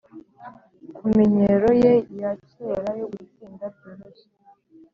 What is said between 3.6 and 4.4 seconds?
byoroshye.